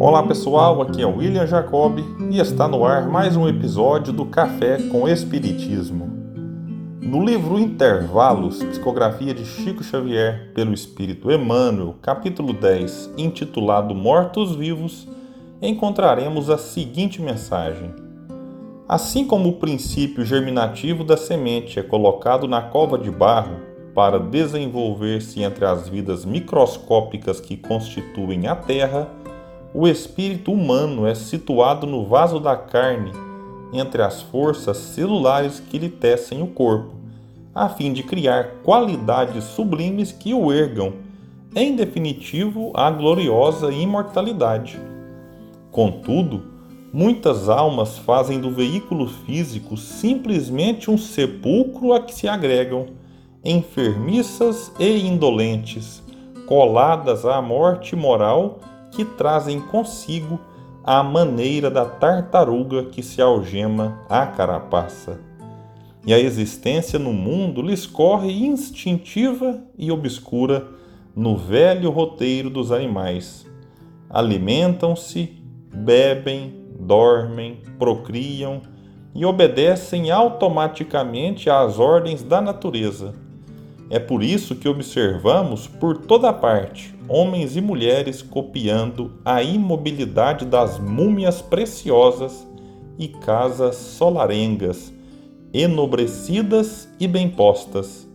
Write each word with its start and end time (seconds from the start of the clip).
Olá 0.00 0.22
pessoal, 0.22 0.80
aqui 0.80 1.02
é 1.02 1.06
o 1.06 1.16
William 1.16 1.44
Jacob 1.44 1.98
e 2.30 2.38
está 2.38 2.68
no 2.68 2.84
ar 2.84 3.08
mais 3.08 3.34
um 3.34 3.48
episódio 3.48 4.12
do 4.12 4.24
Café 4.26 4.78
com 4.92 5.08
Espiritismo. 5.08 6.08
No 7.02 7.24
livro 7.24 7.58
Intervalos, 7.58 8.62
psicografia 8.62 9.34
de 9.34 9.44
Chico 9.44 9.82
Xavier 9.82 10.52
pelo 10.54 10.72
Espírito 10.72 11.32
Emmanuel, 11.32 11.96
capítulo 12.00 12.52
10, 12.52 13.14
intitulado 13.18 13.92
Mortos 13.92 14.54
Vivos, 14.54 15.08
encontraremos 15.60 16.48
a 16.48 16.56
seguinte 16.56 17.20
mensagem: 17.20 17.92
Assim 18.88 19.26
como 19.26 19.48
o 19.48 19.54
princípio 19.54 20.24
germinativo 20.24 21.02
da 21.02 21.16
semente 21.16 21.80
é 21.80 21.82
colocado 21.82 22.46
na 22.46 22.62
cova 22.62 22.96
de 22.96 23.10
barro 23.10 23.56
para 23.96 24.20
desenvolver-se 24.20 25.42
entre 25.42 25.64
as 25.64 25.88
vidas 25.88 26.24
microscópicas 26.24 27.40
que 27.40 27.56
constituem 27.56 28.46
a 28.46 28.54
terra, 28.54 29.08
o 29.74 29.86
espírito 29.86 30.52
humano 30.52 31.06
é 31.06 31.14
situado 31.14 31.86
no 31.86 32.04
vaso 32.06 32.40
da 32.40 32.56
carne, 32.56 33.12
entre 33.72 34.02
as 34.02 34.22
forças 34.22 34.78
celulares 34.78 35.60
que 35.60 35.78
lhe 35.78 35.90
tecem 35.90 36.42
o 36.42 36.46
corpo, 36.46 36.94
a 37.54 37.68
fim 37.68 37.92
de 37.92 38.02
criar 38.02 38.62
qualidades 38.64 39.44
sublimes 39.44 40.10
que 40.10 40.32
o 40.32 40.50
ergam, 40.50 40.94
em 41.54 41.76
definitivo, 41.76 42.72
à 42.74 42.90
gloriosa 42.90 43.70
imortalidade. 43.70 44.78
Contudo, 45.70 46.44
muitas 46.92 47.48
almas 47.48 47.98
fazem 47.98 48.40
do 48.40 48.50
veículo 48.50 49.06
físico 49.06 49.76
simplesmente 49.76 50.90
um 50.90 50.96
sepulcro 50.96 51.92
a 51.92 52.00
que 52.00 52.14
se 52.14 52.26
agregam, 52.26 52.86
enfermiças 53.44 54.72
e 54.78 55.06
indolentes, 55.06 56.02
coladas 56.46 57.26
à 57.26 57.42
morte 57.42 57.94
moral 57.94 58.60
que 58.98 59.04
trazem 59.04 59.60
consigo 59.60 60.40
a 60.82 61.04
maneira 61.04 61.70
da 61.70 61.84
tartaruga 61.84 62.86
que 62.86 63.00
se 63.00 63.22
algema 63.22 64.00
à 64.08 64.26
carapaça. 64.26 65.20
E 66.04 66.12
a 66.12 66.18
existência 66.18 66.98
no 66.98 67.12
mundo 67.12 67.62
lhes 67.62 67.86
corre 67.86 68.44
instintiva 68.44 69.62
e 69.78 69.92
obscura 69.92 70.66
no 71.14 71.36
velho 71.36 71.90
roteiro 71.90 72.50
dos 72.50 72.72
animais. 72.72 73.46
Alimentam-se, 74.10 75.40
bebem, 75.72 76.64
dormem, 76.80 77.60
procriam 77.78 78.62
e 79.14 79.24
obedecem 79.24 80.10
automaticamente 80.10 81.48
às 81.48 81.78
ordens 81.78 82.24
da 82.24 82.40
natureza 82.40 83.27
é 83.90 83.98
por 83.98 84.22
isso 84.22 84.54
que 84.54 84.68
observamos 84.68 85.66
por 85.66 85.98
toda 85.98 86.32
parte 86.32 86.94
homens 87.08 87.56
e 87.56 87.60
mulheres 87.60 88.20
copiando 88.20 89.12
a 89.24 89.42
imobilidade 89.42 90.44
das 90.44 90.78
múmias 90.78 91.40
preciosas 91.40 92.46
e 92.98 93.08
casas 93.08 93.76
solarengas, 93.76 94.92
enobrecidas 95.54 96.86
e 97.00 97.08
bem 97.08 97.30
postas, 97.30 98.06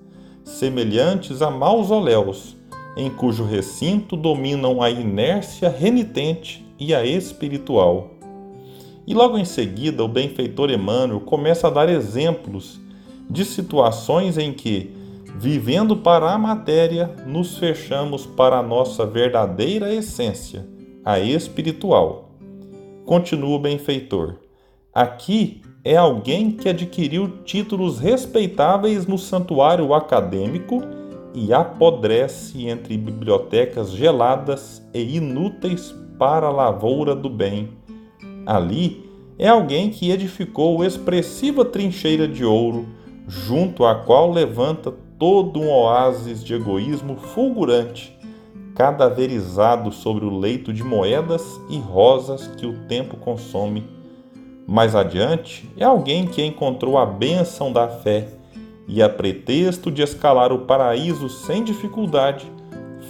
semelhantes 0.44 1.42
a 1.42 1.50
mausoléus, 1.50 2.56
em 2.96 3.10
cujo 3.10 3.44
recinto 3.44 4.16
dominam 4.16 4.80
a 4.80 4.92
inércia 4.92 5.70
renitente 5.70 6.64
e 6.78 6.94
a 6.94 7.04
espiritual. 7.04 8.12
E 9.08 9.14
logo 9.16 9.40
em 9.40 9.46
seguida, 9.46 10.04
o 10.04 10.08
benfeitor 10.08 10.70
Emmanuel 10.70 11.22
começa 11.22 11.68
a 11.68 11.72
dar 11.72 11.90
exemplos 11.90 12.80
de 13.28 13.44
situações 13.44 14.38
em 14.38 14.54
que 14.54 15.03
Vivendo 15.36 15.98
para 15.98 16.32
a 16.32 16.38
matéria, 16.38 17.10
nos 17.26 17.58
fechamos 17.58 18.26
para 18.26 18.60
a 18.60 18.64
nossa 18.64 19.04
verdadeira 19.04 19.92
essência, 19.92 20.68
a 21.04 21.20
espiritual. 21.20 22.30
Continua 23.04 23.56
o 23.56 23.60
benfeitor. 23.60 24.36
Aqui 24.94 25.62
é 25.84 25.98
alguém 25.98 26.52
que 26.52 26.70
adquiriu 26.70 27.40
títulos 27.44 28.00
respeitáveis 28.00 29.08
no 29.08 29.18
santuário 29.18 29.92
acadêmico 29.94 30.82
e 31.34 31.52
apodrece 31.52 32.68
entre 32.68 32.96
bibliotecas 32.96 33.92
geladas 33.92 34.88
e 34.94 35.18
inúteis 35.18 35.94
para 36.20 36.46
a 36.46 36.52
lavoura 36.52 37.16
do 37.16 37.30
bem. 37.30 37.70
Ali 38.46 39.10
é 39.40 39.48
alguém 39.48 39.90
que 39.90 40.12
edificou 40.12 40.86
expressiva 40.86 41.66
trincheira 41.66 42.28
de 42.28 42.46
ouro, 42.46 42.86
junto 43.28 43.84
à 43.84 43.96
qual 43.96 44.32
levanta 44.32 44.94
todo 45.24 45.62
um 45.62 45.72
oásis 45.72 46.44
de 46.44 46.54
egoísmo 46.54 47.16
fulgurante, 47.16 48.14
cadaverizado 48.76 49.90
sobre 49.90 50.26
o 50.26 50.38
leito 50.38 50.74
de 50.74 50.84
moedas 50.84 51.62
e 51.70 51.78
rosas 51.80 52.46
que 52.58 52.66
o 52.66 52.80
tempo 52.90 53.16
consome. 53.16 53.88
Mais 54.68 54.94
adiante, 54.94 55.72
é 55.78 55.86
alguém 55.86 56.28
que 56.28 56.44
encontrou 56.44 56.98
a 56.98 57.06
bênção 57.06 57.72
da 57.72 57.88
fé 57.88 58.28
e, 58.86 59.02
a 59.02 59.08
pretexto 59.08 59.90
de 59.90 60.02
escalar 60.02 60.52
o 60.52 60.66
paraíso 60.66 61.30
sem 61.30 61.64
dificuldade, 61.64 62.52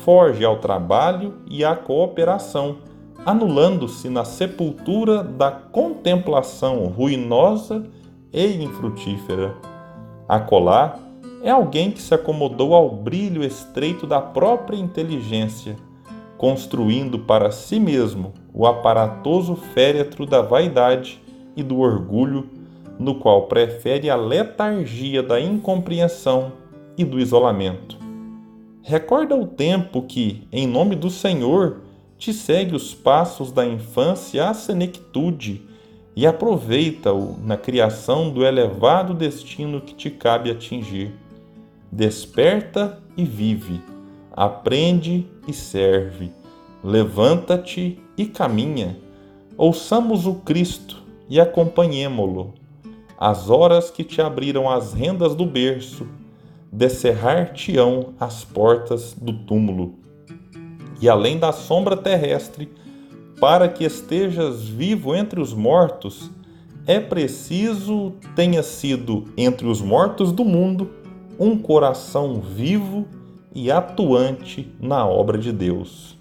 foge 0.03 0.45
ao 0.45 0.57
trabalho 0.57 1.39
e 1.49 1.65
à 1.65 1.75
cooperação, 1.75 2.77
anulando-se 3.25 4.07
na 4.07 4.23
sepultura 4.23 5.23
da 5.23 5.49
contemplação 5.49 6.85
ruinosa 6.85 7.87
e 8.31 8.63
infrutífera. 8.63 9.55
Acolá, 10.29 10.99
é 11.43 11.49
alguém 11.49 11.91
que 11.91 12.01
se 12.01 12.13
acomodou 12.13 12.73
ao 12.73 12.89
brilho 12.89 13.43
estreito 13.43 14.07
da 14.07 14.21
própria 14.21 14.77
inteligência, 14.77 15.75
construindo 16.37 17.19
para 17.19 17.51
si 17.51 17.81
mesmo 17.81 18.33
o 18.53 18.65
aparatoso 18.65 19.55
féretro 19.55 20.25
da 20.25 20.41
vaidade 20.41 21.21
e 21.53 21.61
do 21.61 21.79
orgulho, 21.79 22.49
no 22.97 23.15
qual 23.15 23.47
prefere 23.47 24.09
a 24.09 24.15
letargia 24.15 25.21
da 25.21 25.39
incompreensão 25.39 26.53
e 26.97 27.03
do 27.03 27.19
isolamento. 27.19 27.97
Recorda 28.81 29.35
o 29.35 29.45
tempo 29.45 30.01
que, 30.03 30.47
em 30.49 30.65
nome 30.65 30.95
do 30.95 31.09
Senhor, 31.09 31.81
te 32.17 32.31
segue 32.31 32.73
os 32.73 32.93
passos 32.93 33.51
da 33.51 33.65
infância 33.65 34.49
à 34.49 34.53
senectude 34.53 35.61
e 36.15 36.25
aproveita-o 36.25 37.37
na 37.43 37.57
criação 37.57 38.29
do 38.29 38.45
elevado 38.45 39.13
destino 39.13 39.81
que 39.81 39.93
te 39.93 40.09
cabe 40.09 40.49
atingir 40.49 41.11
Desperta 41.95 42.97
e 43.15 43.23
vive, 43.23 43.79
aprende 44.35 45.27
e 45.47 45.53
serve, 45.53 46.31
levanta-te 46.83 47.99
e 48.17 48.25
caminha. 48.25 48.97
Ouçamos 49.55 50.25
o 50.25 50.33
Cristo 50.33 51.03
e 51.29 51.39
acompanhemo-lo. 51.39 52.55
As 53.15 53.47
horas 53.47 53.91
que 53.91 54.03
te 54.03 54.23
abriram 54.23 54.67
as 54.67 54.91
rendas 54.91 55.35
do 55.35 55.45
berço, 55.45 56.07
descerrar-te-ão 56.71 58.15
as 58.19 58.43
portas 58.43 59.13
do 59.13 59.31
túmulo. 59.31 59.93
E 60.99 61.07
além 61.07 61.37
da 61.37 61.51
sombra 61.51 61.95
terrestre, 61.95 62.71
para 63.39 63.69
que 63.69 63.83
estejas 63.83 64.67
vivo 64.67 65.13
entre 65.13 65.39
os 65.39 65.53
mortos, 65.53 66.31
é 66.87 66.99
preciso 66.99 68.13
tenha 68.35 68.63
sido 68.63 69.25
entre 69.37 69.67
os 69.67 69.79
mortos 69.79 70.31
do 70.31 70.43
mundo 70.43 71.02
um 71.39 71.57
coração 71.57 72.39
vivo 72.39 73.05
e 73.53 73.71
atuante 73.71 74.71
na 74.79 75.05
obra 75.05 75.37
de 75.37 75.51
Deus. 75.51 76.17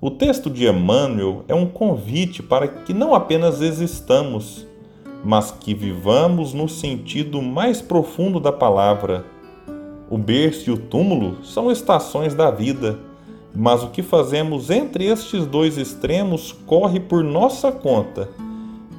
O 0.00 0.10
texto 0.10 0.50
de 0.50 0.66
Emmanuel 0.66 1.44
é 1.48 1.54
um 1.54 1.66
convite 1.66 2.42
para 2.42 2.68
que 2.68 2.92
não 2.92 3.14
apenas 3.14 3.60
existamos, 3.60 4.66
mas 5.24 5.50
que 5.50 5.74
vivamos 5.74 6.52
no 6.52 6.68
sentido 6.68 7.40
mais 7.42 7.80
profundo 7.80 8.38
da 8.38 8.52
palavra. 8.52 9.24
O 10.08 10.16
berço 10.16 10.70
e 10.70 10.72
o 10.72 10.78
túmulo 10.78 11.44
são 11.44 11.70
estações 11.72 12.34
da 12.34 12.50
vida, 12.50 12.98
mas 13.54 13.82
o 13.82 13.88
que 13.88 14.02
fazemos 14.02 14.70
entre 14.70 15.06
estes 15.06 15.46
dois 15.46 15.78
extremos 15.78 16.52
corre 16.52 17.00
por 17.00 17.24
nossa 17.24 17.72
conta, 17.72 18.28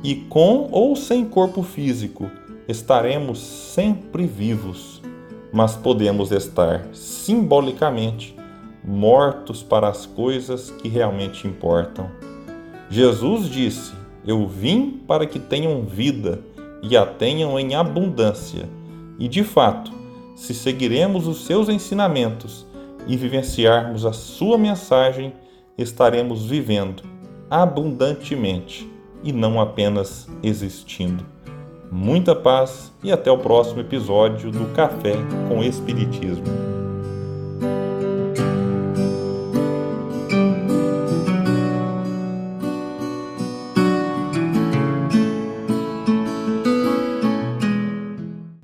e 0.03 0.15
com 0.15 0.67
ou 0.71 0.95
sem 0.95 1.23
corpo 1.23 1.63
físico 1.63 2.29
estaremos 2.67 3.39
sempre 3.39 4.25
vivos, 4.25 5.01
mas 5.51 5.75
podemos 5.75 6.31
estar 6.31 6.87
simbolicamente 6.93 8.35
mortos 8.83 9.63
para 9.63 9.87
as 9.87 10.05
coisas 10.05 10.69
que 10.71 10.87
realmente 10.87 11.47
importam. 11.47 12.09
Jesus 12.89 13.49
disse: 13.49 13.93
Eu 14.25 14.47
vim 14.47 15.01
para 15.07 15.25
que 15.25 15.39
tenham 15.39 15.83
vida 15.83 16.41
e 16.81 16.95
a 16.95 17.05
tenham 17.05 17.59
em 17.59 17.75
abundância. 17.75 18.69
E 19.17 19.27
de 19.27 19.43
fato, 19.43 19.91
se 20.35 20.53
seguiremos 20.53 21.27
os 21.27 21.45
seus 21.45 21.69
ensinamentos 21.69 22.65
e 23.07 23.17
vivenciarmos 23.17 24.05
a 24.05 24.13
sua 24.13 24.57
mensagem, 24.57 25.33
estaremos 25.77 26.45
vivendo 26.45 27.03
abundantemente 27.49 28.89
e 29.23 29.31
não 29.31 29.59
apenas 29.59 30.27
existindo. 30.43 31.25
Muita 31.91 32.35
paz 32.35 32.91
e 33.03 33.11
até 33.11 33.31
o 33.31 33.37
próximo 33.37 33.81
episódio 33.81 34.51
do 34.51 34.73
Café 34.73 35.15
com 35.47 35.63
Espiritismo. 35.63 36.76